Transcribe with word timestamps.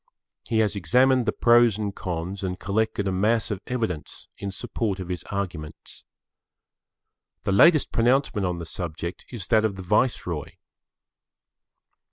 He 0.47 0.57
has 0.65 0.75
examined 0.75 1.27
the 1.27 1.31
pros 1.31 1.77
and 1.77 1.95
cons 1.95 2.43
and 2.43 2.59
collected 2.59 3.07
a 3.07 3.11
mass 3.11 3.51
of 3.51 3.61
evidence 3.67 4.29
in 4.35 4.49
support 4.49 4.99
of 4.99 5.09
his 5.09 5.23
arguments. 5.25 6.05
The 7.43 7.51
latest 7.51 7.91
pronouncement 7.91 8.47
on 8.47 8.57
the 8.57 8.65
subject 8.65 9.27
is 9.29 9.45
that 9.49 9.63
of 9.63 9.75
the 9.75 9.83
Viceroy. 9.83 10.53